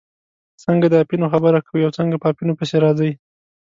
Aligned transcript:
څنګه 0.63 0.85
د 0.89 0.95
اپینو 1.03 1.27
خبره 1.33 1.59
کوئ 1.67 1.81
او 1.85 1.95
څنګه 1.99 2.15
په 2.21 2.27
اپینو 2.31 2.57
پسې 2.59 2.75
راځئ. 2.85 3.11